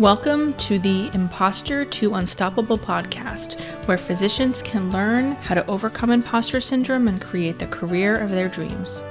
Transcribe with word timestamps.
Welcome 0.00 0.54
to 0.54 0.78
the 0.78 1.10
Imposter 1.12 1.84
to 1.84 2.14
Unstoppable 2.14 2.78
podcast, 2.78 3.60
where 3.86 3.98
physicians 3.98 4.62
can 4.62 4.90
learn 4.90 5.32
how 5.32 5.54
to 5.54 5.66
overcome 5.66 6.10
imposter 6.10 6.58
syndrome 6.58 7.06
and 7.06 7.20
create 7.20 7.58
the 7.58 7.66
career 7.66 8.16
of 8.16 8.30
their 8.30 8.48
dreams. 8.48 9.02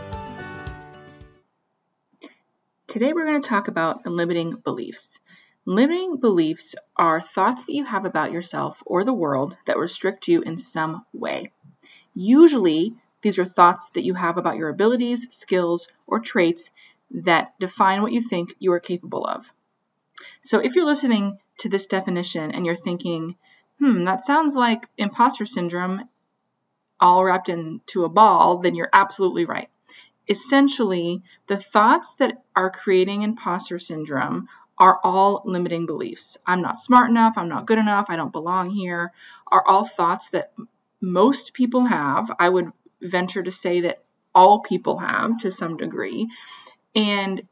Today, 2.88 3.14
we're 3.14 3.28
going 3.28 3.40
to 3.40 3.48
talk 3.48 3.68
about 3.68 4.04
limiting 4.08 4.56
beliefs. 4.56 5.20
Limiting 5.64 6.18
beliefs 6.18 6.74
are 6.98 7.22
thoughts 7.22 7.66
that 7.66 7.74
you 7.74 7.86
have 7.86 8.06
about 8.06 8.32
yourself 8.32 8.82
or 8.84 9.04
the 9.04 9.14
world 9.14 9.56
that 9.68 9.78
restrict 9.78 10.28
you 10.28 10.42
in 10.42 10.58
some 10.58 11.06
way. 11.14 11.52
Usually, 12.16 12.96
these 13.22 13.38
are 13.38 13.46
thoughts 13.46 13.92
that 13.92 14.06
you 14.06 14.16
have 14.16 14.40
about 14.40 14.58
your 14.58 14.70
abilities, 14.70 15.28
skills, 15.30 15.92
or 16.08 16.20
traits 16.20 16.72
that 17.12 17.54
define 17.60 18.02
what 18.02 18.12
you 18.12 18.22
think 18.22 18.56
you 18.58 18.74
are 18.74 18.80
capable 18.80 19.24
of. 19.24 19.52
So 20.42 20.60
if 20.60 20.76
you're 20.76 20.86
listening 20.86 21.40
to 21.60 21.70
this 21.70 21.86
definition 21.86 22.52
and 22.52 22.66
you're 22.66 22.76
thinking, 22.76 23.36
hmm, 23.80 24.06
that 24.06 24.24
sounds 24.24 24.56
like 24.56 24.88
imposter 24.98 25.46
syndrome 25.46 26.10
all 27.00 27.24
wrapped 27.24 27.50
into 27.50 28.04
a 28.04 28.10
ball, 28.10 28.58
then 28.58 28.76
you're 28.76 28.90
absolutely 28.92 29.46
right. 29.46 29.70
Essentially, 30.28 31.24
the 31.48 31.58
thoughts 31.58 32.16
that 32.16 32.44
are 32.56 32.70
creating 32.70 33.22
imposter 33.22 33.80
syndrome 33.80 34.48
are 34.78 35.00
all 35.04 35.42
limiting 35.46 35.86
beliefs. 35.86 36.38
I'm 36.46 36.62
not 36.62 36.80
smart 36.80 37.10
enough, 37.10 37.38
I'm 37.38 37.50
not 37.50 37.66
good 37.66 37.80
enough, 37.80 38.08
I 38.10 38.16
don't 38.16 38.32
belong 38.32 38.70
here, 38.70 39.12
are 39.52 39.66
all 39.68 39.86
thoughts 39.86 40.30
that 40.30 40.54
most 41.02 41.54
people 41.54 41.86
have. 41.86 42.32
I 42.40 42.48
would 42.48 42.72
venture 43.02 43.44
to 43.44 43.52
say 43.52 43.82
that 43.82 44.04
all 44.36 44.60
people 44.60 45.00
have 45.00 45.40
to 45.40 45.52
some 45.52 45.78
degree. 45.78 46.28
And 46.96 47.44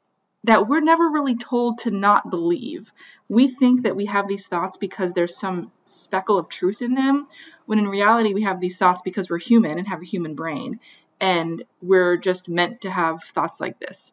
that 0.43 0.67
we're 0.67 0.79
never 0.79 1.09
really 1.09 1.35
told 1.35 1.79
to 1.79 1.91
not 1.91 2.29
believe. 2.29 2.91
We 3.27 3.47
think 3.47 3.83
that 3.83 3.95
we 3.95 4.05
have 4.05 4.27
these 4.27 4.47
thoughts 4.47 4.77
because 4.77 5.13
there's 5.13 5.37
some 5.37 5.71
speckle 5.85 6.37
of 6.37 6.47
truth 6.47 6.81
in 6.81 6.93
them, 6.93 7.27
when 7.65 7.79
in 7.79 7.87
reality, 7.87 8.33
we 8.33 8.43
have 8.43 8.61
these 8.61 8.77
thoughts 8.77 9.01
because 9.01 9.29
we're 9.29 9.39
human 9.39 9.77
and 9.77 9.87
have 9.87 10.01
a 10.01 10.05
human 10.05 10.35
brain, 10.35 10.79
and 11.19 11.63
we're 11.81 12.17
just 12.17 12.47
meant 12.47 12.81
to 12.81 12.89
have 12.89 13.23
thoughts 13.23 13.59
like 13.59 13.79
this. 13.79 14.11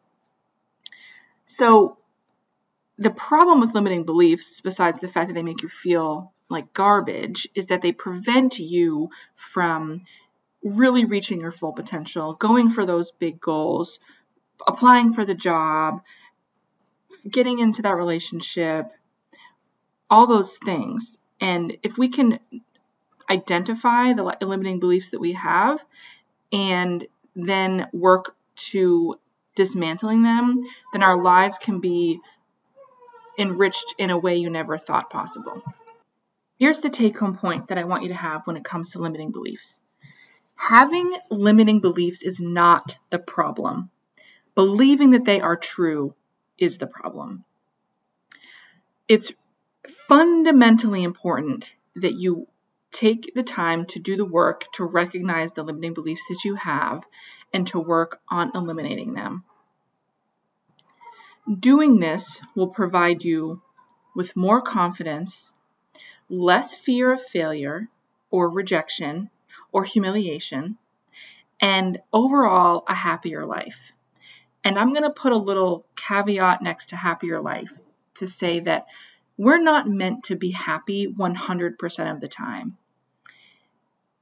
So, 1.45 1.97
the 2.97 3.11
problem 3.11 3.59
with 3.59 3.75
limiting 3.75 4.03
beliefs, 4.03 4.61
besides 4.61 4.99
the 4.99 5.07
fact 5.07 5.27
that 5.27 5.33
they 5.33 5.43
make 5.43 5.61
you 5.61 5.69
feel 5.69 6.33
like 6.49 6.73
garbage, 6.73 7.47
is 7.53 7.67
that 7.67 7.81
they 7.81 7.91
prevent 7.91 8.57
you 8.57 9.09
from 9.35 10.05
really 10.63 11.05
reaching 11.05 11.41
your 11.41 11.51
full 11.51 11.73
potential, 11.73 12.33
going 12.33 12.69
for 12.69 12.85
those 12.85 13.11
big 13.11 13.39
goals, 13.39 13.99
applying 14.65 15.13
for 15.13 15.25
the 15.25 15.33
job, 15.33 16.01
getting 17.29 17.59
into 17.59 17.81
that 17.81 17.95
relationship, 17.95 18.87
all 20.09 20.27
those 20.27 20.57
things. 20.57 21.17
And 21.41 21.77
if 21.83 21.97
we 21.97 22.09
can 22.09 22.39
identify 23.29 24.13
the 24.13 24.23
limiting 24.41 24.79
beliefs 24.79 25.11
that 25.11 25.19
we 25.19 25.33
have 25.33 25.83
and 26.53 27.05
then 27.35 27.87
work 27.91 28.35
to 28.55 29.19
dismantling 29.55 30.23
them, 30.23 30.63
then 30.93 31.03
our 31.03 31.21
lives 31.21 31.57
can 31.57 31.79
be 31.79 32.19
enriched 33.37 33.95
in 33.97 34.11
a 34.11 34.17
way 34.17 34.35
you 34.35 34.49
never 34.49 34.77
thought 34.77 35.09
possible. 35.09 35.61
Here's 36.57 36.79
the 36.79 36.89
take 36.89 37.17
home 37.19 37.37
point 37.37 37.67
that 37.67 37.77
I 37.77 37.83
want 37.83 38.03
you 38.03 38.09
to 38.09 38.15
have 38.15 38.45
when 38.45 38.55
it 38.55 38.63
comes 38.63 38.91
to 38.91 38.99
limiting 38.99 39.31
beliefs. 39.31 39.77
Having 40.55 41.13
limiting 41.29 41.81
beliefs 41.81 42.23
is 42.23 42.39
not 42.39 42.95
the 43.09 43.19
problem. 43.19 43.89
Believing 44.55 45.11
that 45.11 45.25
they 45.25 45.41
are 45.41 45.57
true 45.57 46.15
is 46.57 46.77
the 46.77 46.87
problem. 46.87 47.43
It's 49.07 49.31
fundamentally 50.07 51.03
important 51.03 51.71
that 51.97 52.13
you 52.13 52.47
take 52.91 53.33
the 53.35 53.43
time 53.43 53.85
to 53.85 53.99
do 53.99 54.15
the 54.15 54.25
work 54.25 54.71
to 54.73 54.85
recognize 54.85 55.51
the 55.51 55.63
limiting 55.63 55.93
beliefs 55.93 56.27
that 56.29 56.45
you 56.45 56.55
have 56.55 57.03
and 57.53 57.67
to 57.67 57.79
work 57.79 58.21
on 58.29 58.51
eliminating 58.55 59.13
them. 59.13 59.43
Doing 61.59 61.99
this 61.99 62.41
will 62.55 62.69
provide 62.69 63.23
you 63.23 63.61
with 64.15 64.35
more 64.35 64.61
confidence, 64.61 65.51
less 66.29 66.73
fear 66.73 67.11
of 67.11 67.21
failure 67.21 67.89
or 68.31 68.49
rejection 68.49 69.29
or 69.71 69.83
humiliation, 69.83 70.77
and 71.59 72.01
overall 72.13 72.83
a 72.87 72.95
happier 72.95 73.45
life. 73.45 73.91
And 74.65 74.79
I'm 74.79 74.93
going 74.93 75.03
to 75.03 75.11
put 75.11 75.31
a 75.31 75.37
little 75.37 75.85
caveat 75.95 76.63
next 76.63 76.87
to 76.89 76.95
happier 76.95 77.39
life 77.39 77.71
to 78.15 78.25
say 78.25 78.61
that 78.61 78.87
we're 79.37 79.61
not 79.61 79.87
meant 79.87 80.25
to 80.25 80.35
be 80.35 80.49
happy 80.49 81.07
100% 81.07 82.11
of 82.11 82.19
the 82.19 82.27
time. 82.27 82.75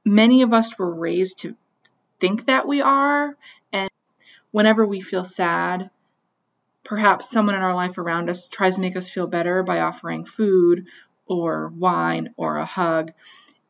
Many 0.04 0.42
of 0.42 0.52
us 0.52 0.78
were 0.78 0.94
raised 0.94 1.38
to 1.40 1.56
think 2.20 2.46
that 2.46 2.68
we 2.68 2.82
are, 2.82 3.36
and 3.72 3.88
whenever 4.50 4.86
we 4.86 5.00
feel 5.00 5.24
sad, 5.24 5.88
perhaps 6.84 7.30
someone 7.30 7.54
in 7.54 7.62
our 7.62 7.74
life 7.74 7.96
around 7.96 8.28
us 8.28 8.46
tries 8.46 8.74
to 8.74 8.82
make 8.82 8.96
us 8.96 9.08
feel 9.08 9.26
better 9.26 9.62
by 9.62 9.80
offering 9.80 10.26
food 10.26 10.86
or 11.26 11.68
wine 11.68 12.34
or 12.36 12.58
a 12.58 12.66
hug 12.66 13.12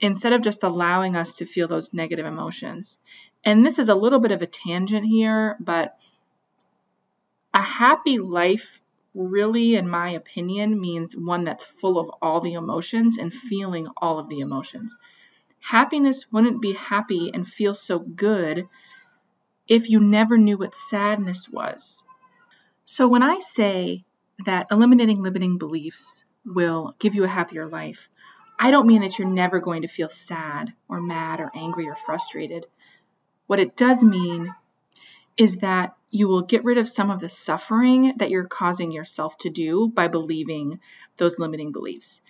instead 0.01 0.33
of 0.33 0.43
just 0.43 0.65
allowing 0.65 1.15
us 1.15 1.37
to 1.37 1.47
feel 1.47 1.69
those 1.69 1.95
negative 1.95 2.27
emotions. 2.27 2.99
And 3.45 3.65
this 3.65 3.79
is 3.79 3.91
a 3.91 3.95
little 3.95 4.19
bit 4.19 4.33
of 4.33 4.43
a 4.43 4.47
tangent 4.47 5.07
here, 5.07 5.57
but 5.61 5.97
a 7.55 7.63
happy 7.63 8.19
life 8.19 8.83
really, 9.15 9.77
in 9.77 9.89
my 9.89 10.11
opinion, 10.11 10.81
means 10.81 11.17
one 11.17 11.45
that's 11.45 11.65
full 11.65 11.99
of 11.99 12.11
all 12.21 12.41
the 12.41 12.55
emotions 12.55 13.17
and 13.17 13.33
feeling 13.33 13.87
all 13.97 14.19
of 14.19 14.29
the 14.29 14.41
emotions. 14.41 14.97
Happiness 15.61 16.31
wouldn't 16.33 16.61
be 16.61 16.73
happy 16.73 17.31
and 17.33 17.49
feel 17.49 17.75
so 17.75 17.99
good 18.01 18.69
if 19.69 19.89
you 19.89 20.01
never 20.01 20.37
knew 20.37 20.59
what 20.59 20.75
sadness 20.75 21.49
was. 21.49 22.05
So 22.87 23.09
when 23.09 23.23
I 23.23 23.39
say 23.39 24.05
that 24.45 24.67
eliminating 24.71 25.23
limiting 25.23 25.57
beliefs 25.57 26.25
will 26.45 26.95
give 26.99 27.15
you 27.15 27.25
a 27.25 27.29
happier 27.29 27.67
life, 27.67 28.11
I 28.59 28.73
don't 28.73 28.87
mean 28.87 29.03
that 29.03 29.19
you're 29.19 29.29
never 29.29 29.61
going 29.61 29.83
to 29.83 29.89
feel 29.89 30.09
sad 30.09 30.75
or 30.89 31.01
mad 31.01 31.41
or 31.41 31.51
angry 31.55 31.89
or 31.89 31.95
frustrated. 31.95 32.67
What 33.47 33.61
it 33.61 33.77
does 33.77 34.03
mean 34.03 34.55
is 35.37 35.57
that 35.57 35.97
you 36.11 36.29
will 36.29 36.43
get 36.43 36.65
rid 36.65 36.79
of 36.79 36.89
some 36.89 37.11
of 37.11 37.21
the 37.21 37.29
suffering 37.29 38.15
that 38.19 38.31
you're 38.31 38.47
causing 38.47 38.93
yourself 38.93 39.37
to 39.39 39.51
do 39.51 39.89
by 39.89 40.07
believing 40.07 40.79
those 41.17 41.39
limiting 41.39 41.73
beliefs. 41.73 42.21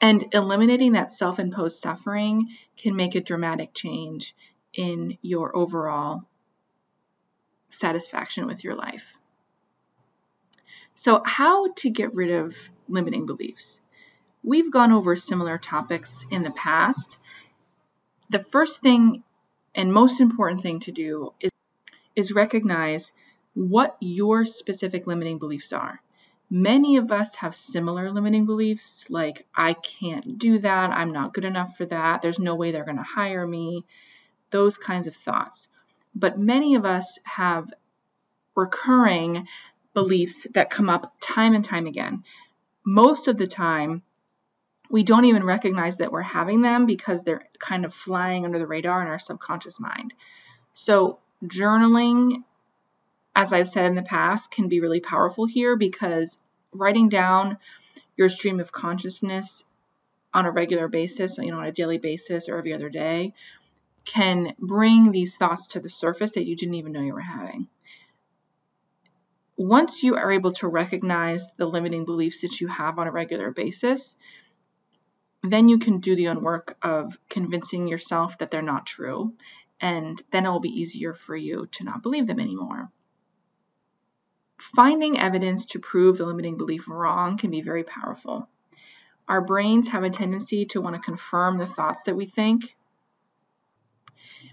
And 0.00 0.26
eliminating 0.32 0.92
that 0.92 1.12
self 1.12 1.38
imposed 1.38 1.80
suffering 1.80 2.48
can 2.76 2.96
make 2.96 3.14
a 3.14 3.20
dramatic 3.20 3.72
change 3.72 4.34
in 4.74 5.18
your 5.22 5.56
overall 5.56 6.24
satisfaction 7.68 8.46
with 8.46 8.64
your 8.64 8.74
life. 8.74 9.12
So, 10.96 11.22
how 11.24 11.72
to 11.74 11.90
get 11.90 12.14
rid 12.14 12.32
of 12.32 12.56
limiting 12.88 13.26
beliefs? 13.26 13.80
We've 14.42 14.72
gone 14.72 14.90
over 14.90 15.14
similar 15.14 15.58
topics 15.58 16.26
in 16.32 16.42
the 16.42 16.50
past. 16.50 17.16
The 18.30 18.40
first 18.40 18.82
thing 18.82 19.22
and 19.74 19.92
most 19.92 20.20
important 20.20 20.62
thing 20.62 20.80
to 20.80 20.90
do 20.90 21.32
is 21.40 21.51
is 22.16 22.32
recognize 22.32 23.12
what 23.54 23.96
your 24.00 24.44
specific 24.44 25.06
limiting 25.06 25.38
beliefs 25.38 25.72
are. 25.72 26.00
Many 26.50 26.98
of 26.98 27.10
us 27.10 27.36
have 27.36 27.54
similar 27.54 28.10
limiting 28.10 28.44
beliefs, 28.44 29.06
like, 29.08 29.46
I 29.54 29.72
can't 29.72 30.38
do 30.38 30.58
that, 30.58 30.90
I'm 30.90 31.12
not 31.12 31.32
good 31.32 31.44
enough 31.44 31.76
for 31.76 31.86
that, 31.86 32.20
there's 32.20 32.38
no 32.38 32.54
way 32.54 32.72
they're 32.72 32.84
going 32.84 32.98
to 32.98 33.02
hire 33.02 33.46
me, 33.46 33.86
those 34.50 34.76
kinds 34.76 35.06
of 35.06 35.14
thoughts. 35.14 35.68
But 36.14 36.38
many 36.38 36.74
of 36.74 36.84
us 36.84 37.18
have 37.24 37.72
recurring 38.54 39.48
beliefs 39.94 40.46
that 40.54 40.68
come 40.68 40.90
up 40.90 41.14
time 41.20 41.54
and 41.54 41.64
time 41.64 41.86
again. 41.86 42.22
Most 42.84 43.28
of 43.28 43.38
the 43.38 43.46
time, 43.46 44.02
we 44.90 45.04
don't 45.04 45.24
even 45.24 45.44
recognize 45.44 45.96
that 45.98 46.12
we're 46.12 46.20
having 46.20 46.60
them 46.60 46.84
because 46.84 47.22
they're 47.22 47.46
kind 47.58 47.86
of 47.86 47.94
flying 47.94 48.44
under 48.44 48.58
the 48.58 48.66
radar 48.66 49.00
in 49.00 49.08
our 49.08 49.18
subconscious 49.18 49.80
mind. 49.80 50.12
So, 50.74 51.18
journaling, 51.44 52.44
as 53.34 53.52
I've 53.52 53.68
said 53.68 53.86
in 53.86 53.94
the 53.94 54.02
past, 54.02 54.50
can 54.50 54.68
be 54.68 54.80
really 54.80 55.00
powerful 55.00 55.46
here 55.46 55.76
because 55.76 56.38
writing 56.72 57.08
down 57.08 57.58
your 58.16 58.28
stream 58.28 58.60
of 58.60 58.72
consciousness 58.72 59.64
on 60.34 60.46
a 60.46 60.50
regular 60.50 60.88
basis, 60.88 61.38
you 61.38 61.50
know, 61.50 61.58
on 61.58 61.66
a 61.66 61.72
daily 61.72 61.98
basis 61.98 62.48
or 62.48 62.56
every 62.56 62.72
other 62.72 62.88
day, 62.88 63.34
can 64.04 64.54
bring 64.58 65.12
these 65.12 65.36
thoughts 65.36 65.68
to 65.68 65.80
the 65.80 65.88
surface 65.88 66.32
that 66.32 66.46
you 66.46 66.56
didn't 66.56 66.74
even 66.74 66.92
know 66.92 67.00
you 67.00 67.14
were 67.14 67.20
having. 67.20 67.68
Once 69.56 70.02
you 70.02 70.16
are 70.16 70.32
able 70.32 70.52
to 70.52 70.66
recognize 70.66 71.50
the 71.56 71.66
limiting 71.66 72.04
beliefs 72.04 72.40
that 72.40 72.60
you 72.60 72.66
have 72.66 72.98
on 72.98 73.06
a 73.06 73.12
regular 73.12 73.50
basis, 73.50 74.16
then 75.42 75.68
you 75.68 75.78
can 75.78 75.98
do 75.98 76.16
the 76.16 76.28
own 76.28 76.42
work 76.42 76.76
of 76.82 77.16
convincing 77.28 77.86
yourself 77.86 78.38
that 78.38 78.50
they're 78.50 78.62
not 78.62 78.86
true, 78.86 79.32
and 79.82 80.22
then 80.30 80.46
it 80.46 80.48
will 80.48 80.60
be 80.60 80.80
easier 80.80 81.12
for 81.12 81.34
you 81.34 81.66
to 81.72 81.84
not 81.84 82.02
believe 82.02 82.28
them 82.28 82.38
anymore. 82.38 82.90
Finding 84.58 85.18
evidence 85.18 85.66
to 85.66 85.80
prove 85.80 86.16
the 86.16 86.24
limiting 86.24 86.56
belief 86.56 86.86
wrong 86.86 87.36
can 87.36 87.50
be 87.50 87.62
very 87.62 87.82
powerful. 87.82 88.48
Our 89.28 89.40
brains 89.40 89.88
have 89.88 90.04
a 90.04 90.10
tendency 90.10 90.66
to 90.66 90.80
want 90.80 90.94
to 90.94 91.02
confirm 91.02 91.58
the 91.58 91.66
thoughts 91.66 92.04
that 92.04 92.14
we 92.14 92.26
think, 92.26 92.76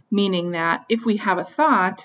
meaning 0.10 0.52
that 0.52 0.86
if 0.90 1.06
we 1.06 1.18
have 1.18 1.38
a 1.38 1.44
thought, 1.44 2.04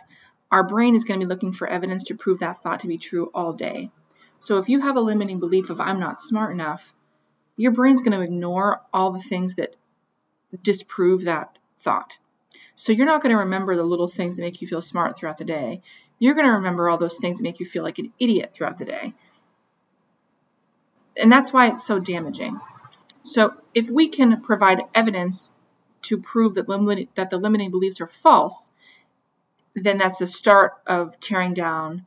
our 0.52 0.62
brain 0.62 0.94
is 0.94 1.04
going 1.04 1.20
to 1.20 1.26
be 1.26 1.30
looking 1.30 1.54
for 1.54 1.66
evidence 1.66 2.04
to 2.04 2.14
prove 2.14 2.40
that 2.40 2.58
thought 2.58 2.80
to 2.80 2.88
be 2.88 2.98
true 2.98 3.30
all 3.34 3.54
day. 3.54 3.90
So 4.38 4.58
if 4.58 4.68
you 4.68 4.80
have 4.80 4.96
a 4.96 5.00
limiting 5.00 5.40
belief 5.40 5.70
of 5.70 5.80
I'm 5.80 5.98
not 5.98 6.20
smart 6.20 6.52
enough, 6.52 6.94
your 7.56 7.72
brain's 7.72 8.02
going 8.02 8.12
to 8.12 8.20
ignore 8.20 8.82
all 8.92 9.12
the 9.12 9.22
things 9.22 9.54
that 9.54 9.76
disprove 10.62 11.24
that 11.24 11.58
thought. 11.78 12.18
So 12.74 12.92
you're 12.92 13.06
not 13.06 13.22
going 13.22 13.32
to 13.32 13.38
remember 13.38 13.76
the 13.76 13.82
little 13.82 14.06
things 14.06 14.36
that 14.36 14.42
make 14.42 14.60
you 14.60 14.68
feel 14.68 14.80
smart 14.80 15.16
throughout 15.16 15.38
the 15.38 15.44
day. 15.44 15.82
You're 16.18 16.34
going 16.34 16.46
to 16.46 16.54
remember 16.54 16.88
all 16.88 16.98
those 16.98 17.18
things 17.18 17.38
that 17.38 17.44
make 17.44 17.60
you 17.60 17.66
feel 17.66 17.82
like 17.82 17.98
an 17.98 18.12
idiot 18.18 18.52
throughout 18.54 18.78
the 18.78 18.84
day. 18.84 19.14
And 21.16 21.30
that's 21.30 21.52
why 21.52 21.68
it's 21.68 21.86
so 21.86 21.98
damaging. 21.98 22.60
So 23.22 23.54
if 23.74 23.88
we 23.88 24.08
can 24.08 24.42
provide 24.42 24.82
evidence 24.94 25.50
to 26.02 26.18
prove 26.18 26.54
that, 26.54 26.68
lim- 26.68 27.08
that 27.14 27.30
the 27.30 27.38
limiting 27.38 27.70
beliefs 27.70 28.00
are 28.00 28.06
false, 28.06 28.70
then 29.74 29.98
that's 29.98 30.18
the 30.18 30.26
start 30.26 30.72
of 30.86 31.18
tearing 31.20 31.54
down 31.54 32.06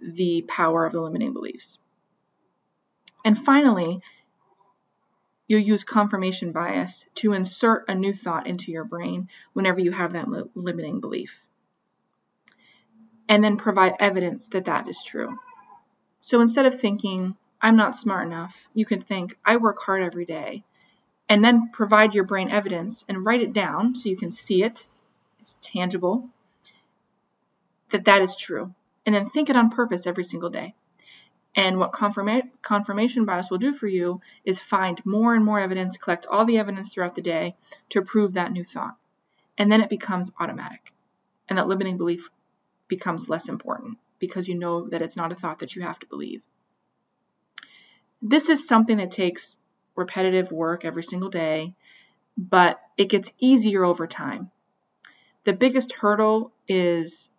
the 0.00 0.42
power 0.42 0.86
of 0.86 0.92
the 0.92 1.00
limiting 1.00 1.32
beliefs. 1.32 1.78
And 3.24 3.38
finally, 3.38 4.00
you'll 5.50 5.58
use 5.58 5.82
confirmation 5.82 6.52
bias 6.52 7.06
to 7.16 7.32
insert 7.32 7.88
a 7.88 7.94
new 7.96 8.12
thought 8.12 8.46
into 8.46 8.70
your 8.70 8.84
brain 8.84 9.28
whenever 9.52 9.80
you 9.80 9.90
have 9.90 10.12
that 10.12 10.28
li- 10.28 10.48
limiting 10.54 11.00
belief. 11.00 11.42
And 13.28 13.42
then 13.42 13.56
provide 13.56 13.96
evidence 13.98 14.46
that 14.48 14.66
that 14.66 14.88
is 14.88 15.02
true. 15.02 15.36
So 16.20 16.40
instead 16.40 16.66
of 16.66 16.80
thinking, 16.80 17.36
I'm 17.60 17.74
not 17.74 17.96
smart 17.96 18.28
enough, 18.28 18.68
you 18.74 18.86
can 18.86 19.00
think, 19.00 19.36
I 19.44 19.56
work 19.56 19.82
hard 19.82 20.04
every 20.04 20.24
day. 20.24 20.62
And 21.28 21.44
then 21.44 21.70
provide 21.72 22.14
your 22.14 22.22
brain 22.22 22.48
evidence 22.48 23.04
and 23.08 23.26
write 23.26 23.42
it 23.42 23.52
down 23.52 23.96
so 23.96 24.08
you 24.08 24.16
can 24.16 24.30
see 24.30 24.62
it, 24.62 24.86
it's 25.40 25.56
tangible, 25.60 26.28
that 27.88 28.04
that 28.04 28.22
is 28.22 28.36
true. 28.36 28.72
And 29.04 29.16
then 29.16 29.26
think 29.26 29.50
it 29.50 29.56
on 29.56 29.70
purpose 29.70 30.06
every 30.06 30.22
single 30.22 30.50
day. 30.50 30.76
And 31.56 31.78
what 31.78 31.92
confirma- 31.92 32.48
confirmation 32.62 33.24
bias 33.24 33.50
will 33.50 33.58
do 33.58 33.72
for 33.72 33.88
you 33.88 34.20
is 34.44 34.60
find 34.60 35.04
more 35.04 35.34
and 35.34 35.44
more 35.44 35.58
evidence, 35.58 35.96
collect 35.96 36.26
all 36.26 36.44
the 36.44 36.58
evidence 36.58 36.90
throughout 36.92 37.16
the 37.16 37.22
day 37.22 37.56
to 37.90 38.02
prove 38.02 38.34
that 38.34 38.52
new 38.52 38.64
thought. 38.64 38.96
And 39.58 39.70
then 39.70 39.82
it 39.82 39.90
becomes 39.90 40.30
automatic. 40.38 40.92
And 41.48 41.58
that 41.58 41.66
limiting 41.66 41.96
belief 41.96 42.30
becomes 42.86 43.28
less 43.28 43.48
important 43.48 43.98
because 44.20 44.48
you 44.48 44.54
know 44.56 44.88
that 44.88 45.02
it's 45.02 45.16
not 45.16 45.32
a 45.32 45.34
thought 45.34 45.58
that 45.60 45.74
you 45.74 45.82
have 45.82 45.98
to 45.98 46.06
believe. 46.06 46.42
This 48.22 48.48
is 48.48 48.68
something 48.68 48.98
that 48.98 49.10
takes 49.10 49.56
repetitive 49.96 50.52
work 50.52 50.84
every 50.84 51.02
single 51.02 51.30
day, 51.30 51.74
but 52.36 52.80
it 52.96 53.08
gets 53.08 53.32
easier 53.38 53.82
over 53.82 54.06
time. 54.06 54.50
The 55.44 55.52
biggest 55.52 55.92
hurdle 55.92 56.52
is 56.68 57.30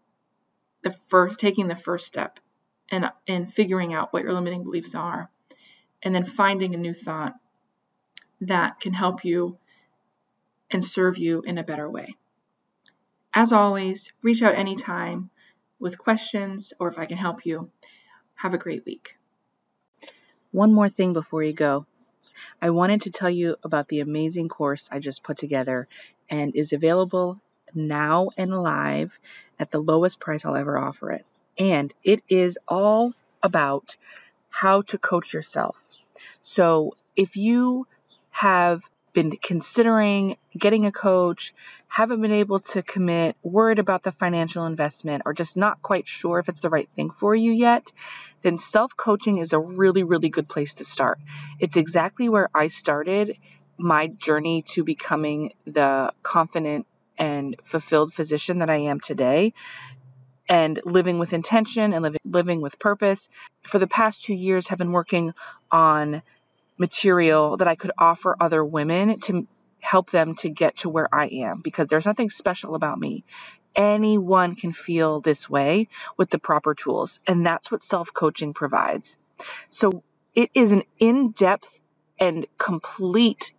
the 0.84 0.92
first 1.08 1.40
taking 1.40 1.68
the 1.68 1.76
first 1.76 2.08
step 2.08 2.40
and 2.92 3.10
and 3.28 3.52
figuring 3.52 3.94
out 3.94 4.14
what 4.14 4.24
your 4.24 4.34
limiting 4.34 4.64
beliefs 4.64 4.94
are 4.94 5.30
and 6.04 6.14
then 6.14 6.26
finding 6.26 6.76
a 6.76 6.78
new 6.78 6.94
thought 6.94 7.34
that 8.42 8.80
can 8.80 8.94
help 8.94 9.24
you 9.24 9.58
and 10.70 10.84
serve 10.84 11.18
you 11.18 11.42
in 11.42 11.58
a 11.58 11.64
better 11.64 11.90
way. 11.90 12.16
As 13.34 13.54
always, 13.54 14.12
reach 14.22 14.42
out 14.42 14.56
anytime 14.56 15.30
with 15.80 15.98
questions 15.98 16.74
or 16.80 16.88
if 16.88 17.00
I 17.00 17.06
can 17.06 17.18
help 17.18 17.46
you. 17.46 17.70
Have 18.36 18.54
a 18.54 18.58
great 18.58 18.86
week. 18.86 19.16
One 20.52 20.74
more 20.74 20.90
thing 20.90 21.14
before 21.14 21.44
you 21.44 21.54
go. 21.54 21.86
I 22.62 22.72
wanted 22.72 23.02
to 23.02 23.12
tell 23.12 23.30
you 23.30 23.56
about 23.64 23.88
the 23.88 24.00
amazing 24.00 24.50
course 24.50 24.90
I 24.92 25.00
just 25.00 25.24
put 25.24 25.38
together 25.38 25.88
and 26.30 26.56
is 26.56 26.74
available 26.74 27.40
now 27.74 28.30
and 28.38 28.52
live 28.52 29.18
at 29.60 29.72
the 29.72 29.80
lowest 29.80 30.20
price 30.20 30.44
I'll 30.44 30.56
ever 30.56 30.78
offer 30.78 31.12
it. 31.12 31.26
And 31.62 31.94
it 32.04 32.24
is 32.28 32.58
all 32.68 33.14
about 33.44 33.96
how 34.50 34.82
to 34.82 34.98
coach 34.98 35.32
yourself. 35.32 35.78
So 36.42 36.96
if 37.16 37.38
you 37.38 37.86
have 38.32 38.82
been 39.14 39.30
considering 39.30 40.38
getting 40.58 40.88
a 40.88 40.92
coach, 40.92 41.54
haven't 41.88 42.20
been 42.20 42.32
able 42.32 42.62
to 42.62 42.82
commit, 42.82 43.36
worried 43.44 43.78
about 43.78 44.02
the 44.02 44.12
financial 44.12 44.66
investment, 44.66 45.22
or 45.24 45.34
just 45.34 45.56
not 45.56 45.84
quite 45.84 46.08
sure 46.08 46.40
if 46.40 46.50
it's 46.50 46.62
the 46.62 46.70
right 46.70 46.90
thing 46.96 47.12
for 47.12 47.36
you 47.36 47.52
yet, 47.52 47.92
then 48.42 48.58
self 48.58 48.98
coaching 48.98 49.38
is 49.38 49.54
a 49.54 49.60
really, 49.60 50.04
really 50.04 50.30
good 50.30 50.50
place 50.50 50.74
to 50.74 50.86
start. 50.86 51.20
It's 51.60 51.78
exactly 51.78 52.28
where 52.28 52.50
I 52.56 52.68
started 52.70 53.38
my 53.78 54.08
journey 54.08 54.64
to 54.64 54.84
becoming 54.84 55.54
the 55.68 56.12
confident 56.24 56.88
and 57.20 57.56
fulfilled 57.64 58.12
physician 58.12 58.60
that 58.60 58.70
I 58.72 58.78
am 58.78 59.00
today 59.00 59.54
and 60.52 60.82
living 60.84 61.18
with 61.18 61.32
intention 61.32 61.94
and 61.94 62.04
living, 62.04 62.20
living 62.26 62.60
with 62.60 62.78
purpose. 62.78 63.30
For 63.64 63.80
the 63.80 63.88
past 63.88 64.26
two 64.26 64.34
years, 64.34 64.68
have 64.68 64.78
been 64.78 64.92
working 64.92 65.34
on 65.72 66.22
material 66.78 67.56
that 67.56 67.70
I 67.70 67.76
could 67.76 67.92
offer 67.98 68.36
other 68.38 68.64
women 68.64 69.22
to 69.22 69.48
help 69.80 70.12
them 70.12 70.36
to 70.36 70.50
get 70.50 70.80
to 70.80 70.90
where 70.90 71.08
I 71.14 71.28
am 71.28 71.62
because 71.62 71.88
there's 71.88 72.06
nothing 72.06 72.30
special 72.30 72.76
about 72.76 73.00
me. 73.00 73.24
Anyone 73.78 74.56
can 74.56 74.74
feel 74.74 75.22
this 75.22 75.50
way 75.50 75.88
with 76.18 76.30
the 76.30 76.38
proper 76.38 76.76
tools, 76.76 77.22
and 77.26 77.46
that's 77.46 77.72
what 77.72 77.82
self 77.82 78.14
coaching 78.14 78.54
provides. 78.54 79.18
So 79.70 80.04
it 80.36 80.50
is 80.54 80.74
an 80.74 80.84
in 81.00 81.32
depth 81.32 81.80
and 82.20 82.46
complete 82.58 83.54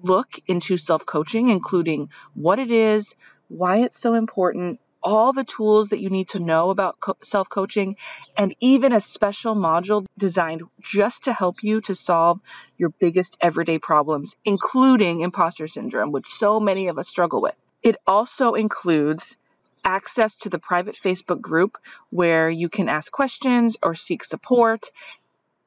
look 0.00 0.28
into 0.46 0.76
self 0.76 1.04
coaching, 1.04 1.48
including 1.48 2.10
what 2.34 2.60
it 2.60 2.70
is, 2.70 3.16
why 3.48 3.78
it's 3.78 4.00
so 4.00 4.14
important, 4.14 4.78
all 5.02 5.32
the 5.32 5.44
tools 5.44 5.90
that 5.90 6.00
you 6.00 6.10
need 6.10 6.28
to 6.30 6.38
know 6.38 6.70
about 6.70 7.00
co- 7.00 7.16
self 7.22 7.48
coaching, 7.48 7.96
and 8.36 8.54
even 8.60 8.92
a 8.92 9.00
special 9.00 9.54
module 9.54 10.06
designed 10.18 10.62
just 10.80 11.24
to 11.24 11.32
help 11.32 11.62
you 11.62 11.80
to 11.82 11.94
solve 11.94 12.40
your 12.78 12.90
biggest 12.90 13.36
everyday 13.40 13.78
problems, 13.78 14.36
including 14.44 15.20
imposter 15.20 15.66
syndrome, 15.66 16.12
which 16.12 16.28
so 16.28 16.60
many 16.60 16.88
of 16.88 16.98
us 16.98 17.08
struggle 17.08 17.40
with. 17.40 17.56
It 17.82 17.96
also 18.06 18.54
includes 18.54 19.36
access 19.84 20.36
to 20.36 20.50
the 20.50 20.58
private 20.58 20.94
Facebook 20.94 21.40
group 21.40 21.78
where 22.10 22.50
you 22.50 22.68
can 22.68 22.88
ask 22.88 23.10
questions 23.10 23.76
or 23.82 23.94
seek 23.94 24.22
support 24.22 24.90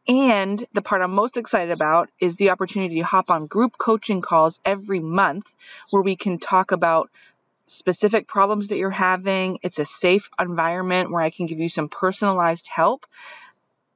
and 0.08 0.64
the 0.74 0.82
part 0.82 1.02
I'm 1.02 1.12
most 1.12 1.38
excited 1.38 1.72
about 1.72 2.10
is 2.20 2.36
the 2.36 2.50
opportunity 2.50 2.96
to 2.96 3.04
hop 3.04 3.30
on 3.30 3.48
group 3.48 3.78
coaching 3.78 4.22
calls 4.22 4.60
every 4.66 5.00
month 5.00 5.50
where 5.92 6.04
we 6.04 6.18
can 6.18 6.40
talk 6.40 6.74
about 6.74 7.10
specific 7.66 8.28
problems 8.28 8.68
that 8.68 8.78
you're 8.78 8.90
having. 8.90 9.60
It's 9.64 9.80
a 9.80 9.86
safe 9.86 10.30
environment 10.40 11.12
where 11.12 11.22
I 11.22 11.30
can 11.30 11.46
give 11.46 11.60
you 11.60 11.70
some 11.70 11.90
personalized 11.90 12.68
help 12.68 13.06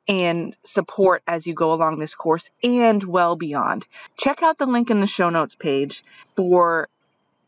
and 0.08 0.56
support 0.64 1.22
as 1.28 1.46
you 1.46 1.54
go 1.54 1.74
along 1.74 2.00
this 2.00 2.16
course 2.16 2.50
and 2.64 3.04
well 3.04 3.36
beyond. 3.36 3.86
Check 4.16 4.42
out 4.42 4.58
the 4.58 4.66
link 4.66 4.90
in 4.90 5.02
the 5.02 5.08
show 5.08 5.30
notes 5.30 5.56
page 5.56 6.04
for 6.36 6.88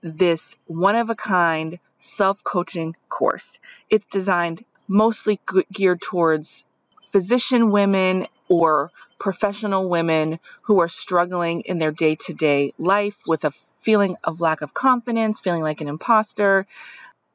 this 0.01 0.57
one 0.65 0.95
of 0.95 1.09
a 1.09 1.15
kind 1.15 1.79
self 1.99 2.43
coaching 2.43 2.95
course. 3.07 3.59
It's 3.89 4.05
designed 4.05 4.63
mostly 4.87 5.39
geared 5.71 6.01
towards 6.01 6.65
physician 7.11 7.71
women 7.71 8.27
or 8.47 8.91
professional 9.19 9.87
women 9.87 10.39
who 10.63 10.81
are 10.81 10.87
struggling 10.87 11.61
in 11.61 11.77
their 11.77 11.91
day 11.91 12.15
to 12.15 12.33
day 12.33 12.73
life 12.77 13.17
with 13.27 13.43
a 13.45 13.51
feeling 13.79 14.17
of 14.23 14.41
lack 14.41 14.61
of 14.61 14.73
confidence, 14.73 15.39
feeling 15.39 15.61
like 15.61 15.81
an 15.81 15.87
imposter, 15.87 16.65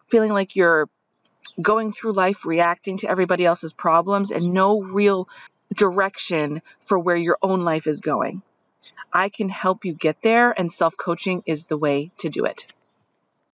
feeling 0.08 0.32
like 0.32 0.56
you're 0.56 0.88
going 1.60 1.92
through 1.92 2.12
life 2.12 2.44
reacting 2.44 2.98
to 2.98 3.08
everybody 3.08 3.44
else's 3.44 3.72
problems 3.72 4.30
and 4.30 4.52
no 4.52 4.82
real 4.82 5.28
direction 5.74 6.62
for 6.80 6.98
where 6.98 7.16
your 7.16 7.38
own 7.42 7.60
life 7.60 7.86
is 7.86 8.00
going. 8.00 8.42
I 9.12 9.28
can 9.28 9.48
help 9.48 9.84
you 9.84 9.94
get 9.94 10.20
there, 10.22 10.50
and 10.50 10.70
self 10.70 10.96
coaching 10.96 11.42
is 11.46 11.66
the 11.66 11.76
way 11.76 12.10
to 12.18 12.28
do 12.28 12.44
it. 12.44 12.66